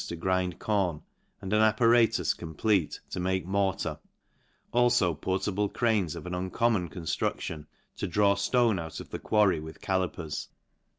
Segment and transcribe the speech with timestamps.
[0.07, 0.99] to grind corn,
[1.43, 3.99] and an apparatus complete, to make mortar;
[4.73, 9.59] alfo portable cranes of an uncommon con duction, to draw ftoue out of the quarry
[9.59, 10.47] with callipers.